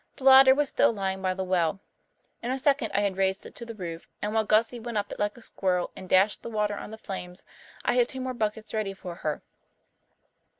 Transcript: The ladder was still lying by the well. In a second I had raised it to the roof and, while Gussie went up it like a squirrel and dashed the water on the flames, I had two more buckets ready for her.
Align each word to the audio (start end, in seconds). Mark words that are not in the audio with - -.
The 0.15 0.23
ladder 0.23 0.55
was 0.55 0.67
still 0.67 0.91
lying 0.91 1.21
by 1.21 1.35
the 1.35 1.43
well. 1.43 1.79
In 2.41 2.49
a 2.49 2.57
second 2.57 2.89
I 2.95 3.01
had 3.01 3.17
raised 3.17 3.45
it 3.45 3.53
to 3.53 3.67
the 3.67 3.75
roof 3.75 4.07
and, 4.19 4.33
while 4.33 4.43
Gussie 4.43 4.79
went 4.79 4.97
up 4.97 5.11
it 5.11 5.19
like 5.19 5.37
a 5.37 5.43
squirrel 5.43 5.91
and 5.95 6.09
dashed 6.09 6.41
the 6.41 6.49
water 6.49 6.73
on 6.75 6.89
the 6.89 6.97
flames, 6.97 7.45
I 7.85 7.93
had 7.93 8.09
two 8.09 8.19
more 8.19 8.33
buckets 8.33 8.73
ready 8.73 8.95
for 8.95 9.13
her. 9.17 9.43